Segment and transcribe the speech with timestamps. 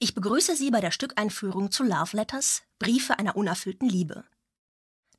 [0.00, 4.24] Ich begrüße Sie bei der Stückeinführung zu Love Letters, Briefe einer unerfüllten Liebe.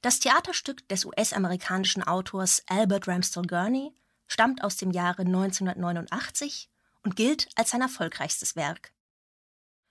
[0.01, 3.93] Das Theaterstück des US-amerikanischen Autors Albert Ramstel Gurney
[4.27, 6.69] stammt aus dem Jahre 1989
[7.03, 8.93] und gilt als sein erfolgreichstes Werk.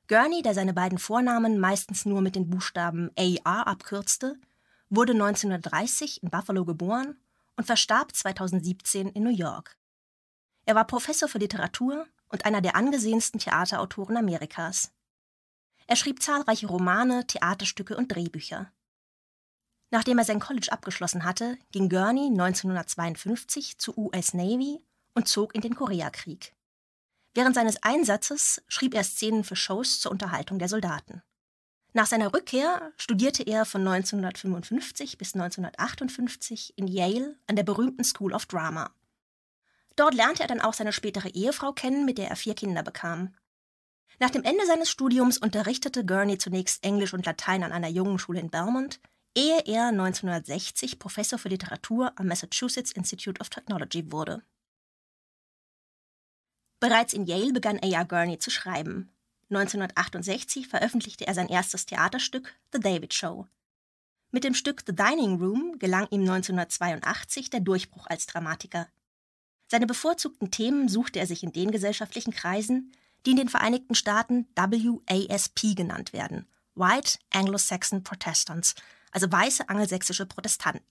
[0.06, 4.40] Gurney, der seine beiden Vornamen meistens nur mit den Buchstaben AR abkürzte,
[4.88, 7.20] wurde 1930 in Buffalo geboren
[7.56, 9.76] und verstarb 2017 in New York.
[10.64, 14.92] Er war Professor für Literatur und einer der angesehensten Theaterautoren Amerikas.
[15.86, 18.70] Er schrieb zahlreiche Romane, Theaterstücke und Drehbücher.
[19.90, 25.62] Nachdem er sein College abgeschlossen hatte, ging Gurney 1952 zur US Navy und zog in
[25.62, 26.54] den Koreakrieg.
[27.34, 31.22] Während seines Einsatzes schrieb er Szenen für Shows zur Unterhaltung der Soldaten.
[31.94, 38.34] Nach seiner Rückkehr studierte er von 1955 bis 1958 in Yale an der berühmten School
[38.34, 38.92] of Drama.
[39.98, 43.34] Dort lernte er dann auch seine spätere Ehefrau kennen, mit der er vier Kinder bekam.
[44.20, 48.38] Nach dem Ende seines Studiums unterrichtete Gurney zunächst Englisch und Latein an einer jungen Schule
[48.38, 49.00] in Belmont,
[49.34, 54.44] ehe er 1960 Professor für Literatur am Massachusetts Institute of Technology wurde.
[56.78, 58.04] Bereits in Yale begann A.R.
[58.04, 59.10] Gurney zu schreiben.
[59.50, 63.48] 1968 veröffentlichte er sein erstes Theaterstück The David Show.
[64.30, 68.86] Mit dem Stück The Dining Room gelang ihm 1982 der Durchbruch als Dramatiker.
[69.70, 72.92] Seine bevorzugten Themen suchte er sich in den gesellschaftlichen Kreisen,
[73.26, 78.74] die in den Vereinigten Staaten WASP genannt werden, White Anglo-Saxon Protestants,
[79.12, 80.86] also weiße angelsächsische Protestanten.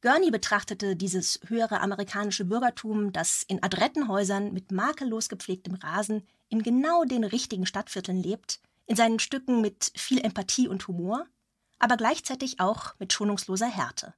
[0.00, 6.62] Gurney betrachtete dieses höhere amerikanische Bürgertum, das in adretten Häusern mit makellos gepflegtem Rasen in
[6.62, 11.26] genau den richtigen Stadtvierteln lebt, in seinen Stücken mit viel Empathie und Humor,
[11.78, 14.14] aber gleichzeitig auch mit schonungsloser Härte.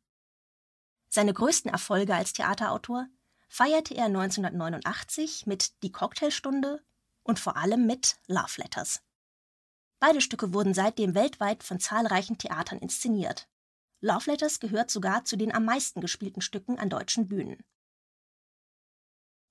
[1.08, 3.08] Seine größten Erfolge als Theaterautor
[3.50, 6.82] feierte er 1989 mit Die Cocktailstunde
[7.24, 9.02] und vor allem mit Love Letters.
[9.98, 13.48] Beide Stücke wurden seitdem weltweit von zahlreichen Theatern inszeniert.
[14.00, 17.62] Love Letters gehört sogar zu den am meisten gespielten Stücken an deutschen Bühnen.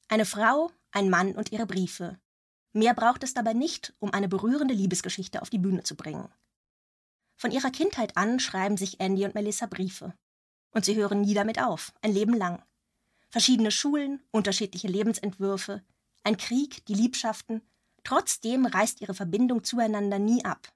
[0.08, 2.20] Eine Frau, ein Mann und ihre Briefe.
[2.72, 6.34] Mehr braucht es dabei nicht, um eine berührende Liebesgeschichte auf die Bühne zu bringen.
[7.36, 10.14] Von ihrer Kindheit an schreiben sich Andy und Melissa Briefe.
[10.72, 12.64] Und sie hören nie damit auf, ein Leben lang.
[13.30, 15.84] Verschiedene Schulen, unterschiedliche Lebensentwürfe,
[16.24, 17.62] ein Krieg, die Liebschaften.
[18.04, 20.68] Trotzdem reißt ihre Verbindung zueinander nie ab.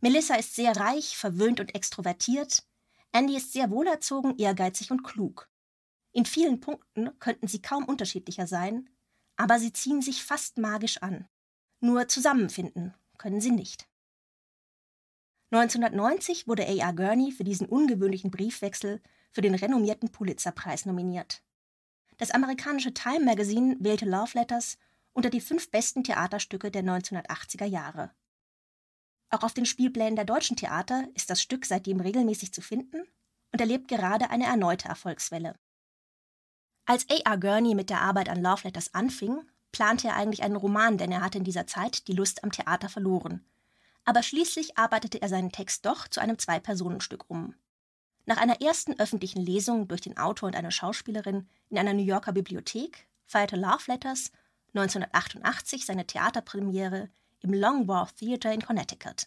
[0.00, 2.64] Melissa ist sehr reich, verwöhnt und extrovertiert.
[3.12, 5.48] Andy ist sehr wohlerzogen, ehrgeizig und klug.
[6.12, 8.90] In vielen Punkten könnten sie kaum unterschiedlicher sein,
[9.36, 11.26] aber sie ziehen sich fast magisch an.
[11.80, 13.88] Nur zusammenfinden können sie nicht.
[15.52, 16.92] 1990 wurde A.R.
[16.94, 21.42] Gurney für diesen ungewöhnlichen Briefwechsel für den renommierten Pulitzer-Preis nominiert.
[22.18, 24.78] Das amerikanische Time Magazine wählte Love Letters
[25.12, 28.10] unter die fünf besten Theaterstücke der 1980er Jahre.
[29.30, 33.02] Auch auf den Spielplänen der deutschen Theater ist das Stück seitdem regelmäßig zu finden
[33.50, 35.56] und erlebt gerade eine erneute Erfolgswelle.
[36.84, 37.38] Als A.R.
[37.38, 39.40] Gurney mit der Arbeit an Love Letters anfing,
[39.70, 42.88] plante er eigentlich einen Roman, denn er hatte in dieser Zeit die Lust am Theater
[42.88, 43.44] verloren.
[44.04, 47.54] Aber schließlich arbeitete er seinen Text doch zu einem Zwei-Personen-Stück um.
[48.24, 52.32] Nach einer ersten öffentlichen Lesung durch den Autor und eine Schauspielerin in einer New Yorker
[52.32, 54.30] Bibliothek feierte Love Letters
[54.74, 59.26] 1988 seine Theaterpremiere im Long Wharf Theatre in Connecticut.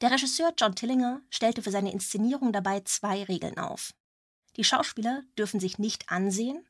[0.00, 3.94] Der Regisseur John Tillinger stellte für seine Inszenierung dabei zwei Regeln auf.
[4.56, 6.64] Die Schauspieler dürfen sich nicht ansehen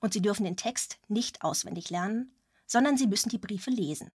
[0.00, 2.34] und sie dürfen den Text nicht auswendig lernen,
[2.66, 4.10] sondern sie müssen die Briefe lesen.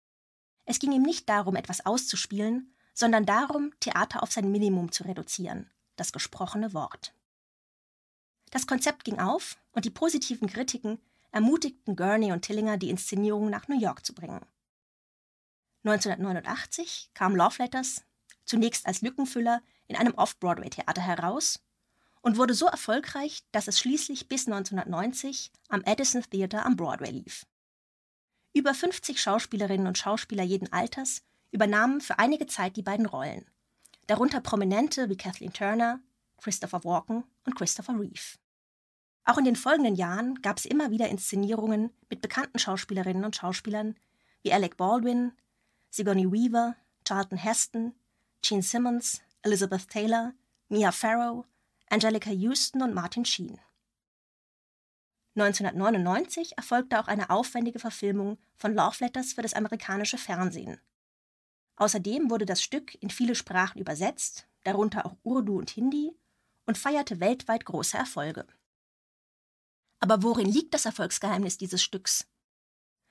[0.66, 5.70] Es ging ihm nicht darum, etwas auszuspielen, sondern darum, Theater auf sein Minimum zu reduzieren,
[6.00, 7.14] das gesprochene Wort.
[8.52, 11.00] Das Konzept ging auf und die positiven Kritiken
[11.32, 14.46] ermutigten Gurney und Tillinger, die Inszenierung nach New York zu bringen.
[15.84, 18.04] 1989 kam Love Letters,
[18.46, 21.60] zunächst als Lückenfüller, in einem Off-Broadway-Theater heraus
[22.22, 27.46] und wurde so erfolgreich, dass es schließlich bis 1990 am Edison Theater am Broadway lief.
[28.54, 33.50] Über 50 Schauspielerinnen und Schauspieler jeden Alters übernahmen für einige Zeit die beiden Rollen
[34.10, 36.00] darunter Prominente wie Kathleen Turner,
[36.38, 38.40] Christopher Walken und Christopher Reeve.
[39.24, 43.96] Auch in den folgenden Jahren gab es immer wieder Inszenierungen mit bekannten Schauspielerinnen und Schauspielern
[44.42, 45.34] wie Alec Baldwin,
[45.92, 46.76] Sigourney Weaver,
[47.06, 47.94] Charlton Heston,
[48.42, 50.34] Gene Simmons, Elizabeth Taylor,
[50.70, 51.46] Mia Farrow,
[51.90, 53.60] Angelica Houston und Martin Sheen.
[55.36, 60.82] 1999 erfolgte auch eine aufwendige Verfilmung von Love Letters für das amerikanische Fernsehen,
[61.80, 66.12] Außerdem wurde das Stück in viele Sprachen übersetzt, darunter auch Urdu und Hindi,
[66.66, 68.46] und feierte weltweit große Erfolge.
[70.02, 72.28] Aber worin liegt das Erfolgsgeheimnis dieses Stücks?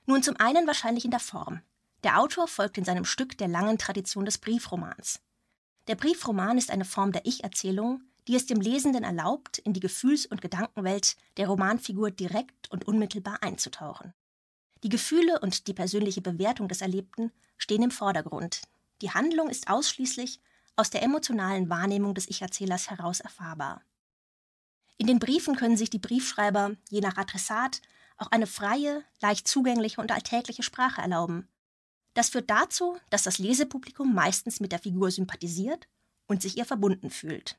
[0.05, 1.61] Nun zum einen wahrscheinlich in der Form.
[2.03, 5.19] Der Autor folgt in seinem Stück der langen Tradition des Briefromans.
[5.87, 10.27] Der Briefroman ist eine Form der Ich-Erzählung, die es dem Lesenden erlaubt, in die Gefühls-
[10.27, 14.13] und Gedankenwelt der Romanfigur direkt und unmittelbar einzutauchen.
[14.83, 18.61] Die Gefühle und die persönliche Bewertung des Erlebten stehen im Vordergrund.
[19.01, 20.39] Die Handlung ist ausschließlich
[20.75, 23.81] aus der emotionalen Wahrnehmung des Ich-Erzählers heraus erfahrbar.
[24.97, 27.81] In den Briefen können sich die Briefschreiber, je nach Adressat,
[28.17, 31.47] auch eine freie, leicht zugängliche und alltägliche Sprache erlauben.
[32.13, 35.87] Das führt dazu, dass das Lesepublikum meistens mit der Figur sympathisiert
[36.27, 37.57] und sich ihr verbunden fühlt.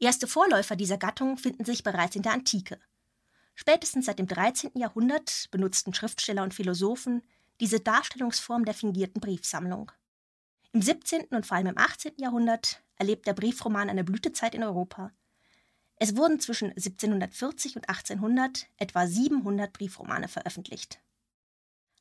[0.00, 2.78] Erste Vorläufer dieser Gattung finden sich bereits in der Antike.
[3.60, 4.70] Spätestens seit dem 13.
[4.76, 7.22] Jahrhundert benutzten Schriftsteller und Philosophen
[7.58, 9.90] diese Darstellungsform der fingierten Briefsammlung.
[10.70, 11.24] Im 17.
[11.30, 12.12] und vor allem im 18.
[12.18, 15.10] Jahrhundert erlebt der Briefroman eine Blütezeit in Europa.
[15.96, 21.00] Es wurden zwischen 1740 und 1800 etwa 700 Briefromane veröffentlicht.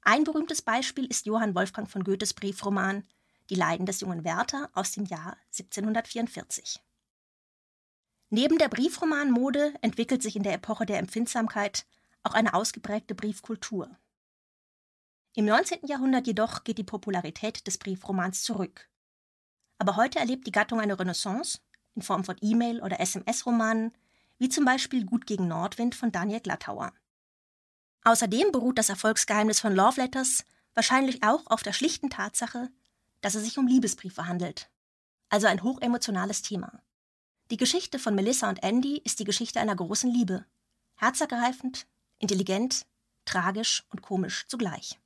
[0.04, 3.04] Ein berühmtes Beispiel ist Johann Wolfgang von Goethes Briefroman
[3.50, 6.84] Die Leiden des jungen Werther aus dem Jahr 1744.
[8.30, 11.86] Neben der Briefromanmode entwickelt sich in der Epoche der Empfindsamkeit
[12.24, 13.90] auch eine ausgeprägte Briefkultur.
[15.34, 15.88] Im 19.
[15.88, 18.90] Jahrhundert jedoch geht die Popularität des Briefromans zurück.
[19.78, 21.60] Aber heute erlebt die Gattung eine Renaissance
[21.96, 23.94] in Form von E-Mail- oder SMS-Romanen,
[24.40, 26.92] wie zum Beispiel Gut gegen Nordwind von Daniel Glattauer.
[28.04, 32.70] Außerdem beruht das Erfolgsgeheimnis von Love Letters wahrscheinlich auch auf der schlichten Tatsache,
[33.22, 34.70] dass es sich um Liebesbriefe handelt.
[35.30, 36.82] Also ein hochemotionales Thema.
[37.50, 40.46] Die Geschichte von Melissa und Andy ist die Geschichte einer großen Liebe.
[40.96, 41.88] Herzergreifend,
[42.20, 42.86] intelligent,
[43.24, 45.00] tragisch und komisch zugleich.